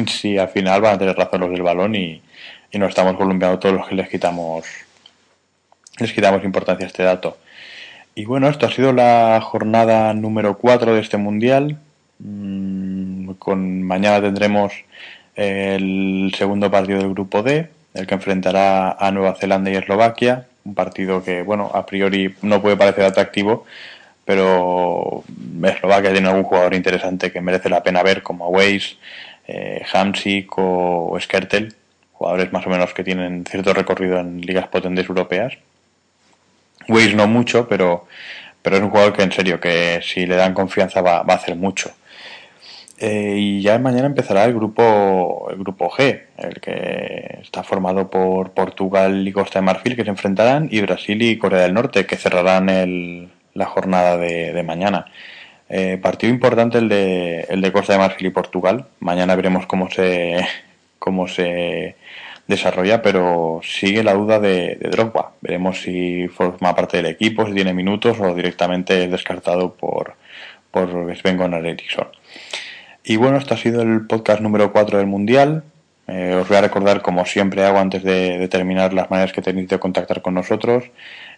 si 0.06 0.38
al 0.38 0.48
final 0.48 0.80
van 0.80 0.94
a 0.96 0.98
tener 0.98 1.16
razón 1.16 1.40
los 1.40 1.50
del 1.50 1.62
balón 1.62 1.94
y, 1.94 2.22
y 2.70 2.78
nos 2.78 2.90
estamos 2.90 3.16
columpiando 3.16 3.58
todos 3.58 3.74
los 3.74 3.88
que 3.88 3.94
les 3.94 4.08
quitamos 4.08 4.64
les 5.98 6.12
quitamos 6.12 6.44
importancia 6.44 6.86
a 6.86 6.88
este 6.88 7.04
dato. 7.04 7.38
Y 8.16 8.24
bueno, 8.24 8.48
esto 8.48 8.66
ha 8.66 8.70
sido 8.70 8.92
la 8.92 9.40
jornada 9.40 10.12
número 10.14 10.58
4 10.58 10.94
de 10.94 11.00
este 11.00 11.16
mundial. 11.16 11.78
Mm, 12.18 13.32
con 13.34 13.82
mañana 13.82 14.20
tendremos 14.20 14.72
el 15.36 16.32
segundo 16.36 16.70
partido 16.70 16.98
del 16.98 17.10
grupo 17.10 17.42
D, 17.42 17.70
el 17.94 18.06
que 18.06 18.14
enfrentará 18.14 18.92
a 18.92 19.10
Nueva 19.10 19.34
Zelanda 19.34 19.70
y 19.70 19.76
Eslovaquia, 19.76 20.46
un 20.64 20.74
partido 20.74 21.22
que 21.22 21.42
bueno, 21.42 21.70
a 21.74 21.86
priori 21.86 22.34
no 22.42 22.60
puede 22.62 22.76
parecer 22.76 23.04
atractivo, 23.04 23.66
pero 24.24 25.22
Eslovaquia 25.62 26.12
tiene 26.12 26.28
algún 26.28 26.44
jugador 26.44 26.74
interesante 26.74 27.30
que 27.30 27.40
merece 27.40 27.68
la 27.68 27.82
pena 27.82 28.02
ver 28.02 28.22
como 28.22 28.48
Weiss, 28.48 28.96
eh, 29.46 29.82
Hamsik 29.92 30.56
o 30.56 31.18
Skertel 31.20 31.74
jugadores 32.14 32.52
más 32.52 32.66
o 32.66 32.70
menos 32.70 32.94
que 32.94 33.04
tienen 33.04 33.44
cierto 33.44 33.74
recorrido 33.74 34.18
en 34.18 34.40
ligas 34.40 34.68
potentes 34.68 35.06
europeas. 35.08 35.54
Weiss 36.88 37.14
no 37.14 37.26
mucho, 37.26 37.68
pero, 37.68 38.06
pero 38.62 38.76
es 38.76 38.82
un 38.82 38.90
jugador 38.90 39.12
que 39.12 39.22
en 39.22 39.32
serio, 39.32 39.60
que 39.60 40.00
si 40.02 40.24
le 40.24 40.36
dan 40.36 40.54
confianza 40.54 41.02
va, 41.02 41.22
va 41.22 41.34
a 41.34 41.36
hacer 41.36 41.56
mucho. 41.56 41.90
Eh, 42.98 43.34
y 43.38 43.60
ya 43.62 43.78
mañana 43.80 44.06
empezará 44.06 44.44
el 44.44 44.54
grupo 44.54 45.48
el 45.50 45.58
grupo 45.58 45.90
G, 45.90 46.22
el 46.38 46.60
que 46.60 47.38
está 47.42 47.64
formado 47.64 48.08
por 48.08 48.52
Portugal 48.52 49.26
y 49.26 49.32
Costa 49.32 49.58
de 49.58 49.64
Marfil 49.64 49.96
que 49.96 50.04
se 50.04 50.10
enfrentarán 50.10 50.68
y 50.70 50.80
Brasil 50.80 51.20
y 51.22 51.36
Corea 51.36 51.62
del 51.62 51.74
Norte 51.74 52.06
que 52.06 52.16
cerrarán 52.16 52.68
el, 52.68 53.30
la 53.54 53.66
jornada 53.66 54.16
de, 54.16 54.62
mañana. 54.62 55.06
Eh, 55.68 55.98
partido 56.00 56.32
importante 56.32 56.78
el 56.78 56.88
de, 56.88 57.46
el 57.48 57.60
de 57.62 57.72
Costa 57.72 57.94
de 57.94 57.98
Marfil 57.98 58.28
y 58.28 58.30
Portugal. 58.30 58.86
Mañana 59.00 59.34
veremos 59.34 59.66
cómo 59.66 59.90
se 59.90 60.46
cómo 61.00 61.26
se 61.28 61.96
desarrolla, 62.46 63.02
pero 63.02 63.60
sigue 63.62 64.04
la 64.04 64.14
duda 64.14 64.38
de, 64.38 64.76
de 64.76 64.88
Drogba. 64.90 65.32
Veremos 65.40 65.82
si 65.82 66.28
forma 66.28 66.74
parte 66.76 66.98
del 66.98 67.06
equipo, 67.06 67.46
si 67.46 67.54
tiene 67.54 67.74
minutos 67.74 68.18
o 68.20 68.34
directamente 68.34 69.04
es 69.04 69.10
descartado 69.10 69.74
por, 69.74 70.14
por 70.70 71.16
Sven 71.16 71.36
Gunnar 71.36 71.66
Eriksson. 71.66 72.08
Y 73.04 73.16
bueno, 73.16 73.36
este 73.36 73.52
ha 73.52 73.58
sido 73.58 73.82
el 73.82 74.06
podcast 74.06 74.40
número 74.40 74.72
4 74.72 74.96
del 74.96 75.06
Mundial. 75.06 75.62
Eh, 76.06 76.38
os 76.40 76.48
voy 76.48 76.56
a 76.56 76.62
recordar, 76.62 77.02
como 77.02 77.26
siempre 77.26 77.62
hago 77.62 77.78
antes 77.78 78.02
de, 78.02 78.48
terminar, 78.48 78.94
las 78.94 79.10
maneras 79.10 79.34
que 79.34 79.42
tenéis 79.42 79.68
de 79.68 79.78
contactar 79.78 80.22
con 80.22 80.32
nosotros. 80.32 80.84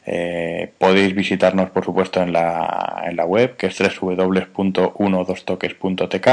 Eh, 0.06 0.70
podéis 0.78 1.12
visitarnos, 1.14 1.70
por 1.70 1.84
supuesto, 1.84 2.22
en 2.22 2.32
la, 2.32 3.02
en 3.04 3.16
la 3.16 3.24
web, 3.24 3.56
que 3.56 3.66
es 3.66 3.76
www.12toques.tk. 3.78 6.28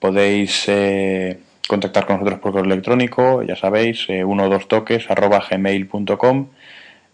Podéis 0.00 0.64
eh, 0.68 1.38
contactar 1.68 2.06
con 2.06 2.16
nosotros 2.16 2.40
por 2.40 2.50
correo 2.52 2.72
electrónico, 2.72 3.42
ya 3.42 3.56
sabéis, 3.56 4.06
eh, 4.08 4.24
12toques.gmail.com, 4.24 6.48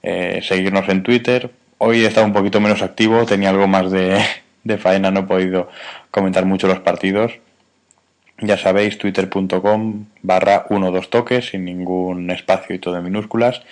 eh, 0.02 0.40
seguirnos 0.42 0.88
en 0.88 1.02
Twitter. 1.02 1.50
Hoy 1.78 2.04
he 2.04 2.06
estado 2.06 2.26
un 2.26 2.32
poquito 2.32 2.60
menos 2.60 2.82
activo, 2.82 3.26
tenía 3.26 3.50
algo 3.50 3.66
más 3.66 3.90
de, 3.90 4.20
de 4.64 4.78
faena, 4.78 5.10
no 5.10 5.20
he 5.20 5.24
podido 5.24 5.68
comentar 6.10 6.44
mucho 6.44 6.66
los 6.68 6.80
partidos. 6.80 7.32
Ya 8.40 8.58
sabéis, 8.58 8.98
twitter.com 8.98 10.06
barra 10.22 10.66
12 10.68 11.08
toques, 11.08 11.46
sin 11.50 11.64
ningún 11.64 12.30
espacio 12.30 12.74
y 12.74 12.78
todo 12.78 12.96
en 12.96 13.04
minúsculas. 13.04 13.62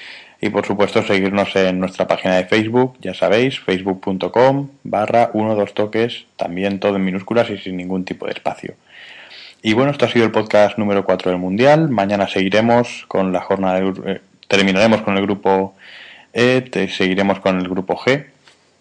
Y 0.40 0.49
por 0.50 0.64
supuesto, 0.64 1.02
seguirnos 1.02 1.54
en 1.56 1.80
nuestra 1.80 2.06
página 2.06 2.37
de 2.37 2.44
Facebook, 2.44 2.97
ya 3.00 3.12
sabéis, 3.12 3.61
facebook.com 3.61 4.68
barra 4.85 5.30
12 5.35 5.73
toques, 5.75 6.25
también 6.37 6.78
todo 6.78 6.97
en 6.97 7.04
minúsculas 7.04 7.50
y 7.50 7.59
sin 7.59 7.76
ningún 7.76 8.04
tipo 8.04 8.26
de 8.26 8.32
espacio. 8.32 8.75
Y 9.62 9.75
bueno, 9.75 9.90
esto 9.90 10.06
ha 10.06 10.09
sido 10.09 10.25
el 10.25 10.30
podcast 10.30 10.78
número 10.78 11.04
4 11.04 11.30
del 11.30 11.40
Mundial. 11.40 11.90
Mañana 11.90 12.28
seguiremos 12.28 13.04
con 13.09 13.32
la 13.32 13.40
jornada, 13.40 13.80
eh, 14.06 14.20
terminaremos 14.49 15.02
con 15.02 15.16
el 15.18 15.23
grupo 15.23 15.75
E, 16.32 16.88
seguiremos 16.97 17.40
con 17.40 17.59
el 17.59 17.68
grupo 17.68 17.97
G 17.97 18.26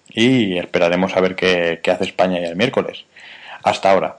y 0.10 0.58
esperaremos 0.58 1.16
a 1.16 1.22
ver 1.22 1.36
qué, 1.36 1.80
hace 1.92 2.04
España 2.04 2.40
ya 2.40 2.48
el 2.50 2.56
miércoles. 2.56 3.06
Hasta 3.64 3.92
ahora. 3.92 4.18